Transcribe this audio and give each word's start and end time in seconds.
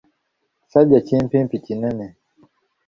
Kisajja 0.61 0.99
kimpimpi 1.07 1.55
kinene. 1.65 2.05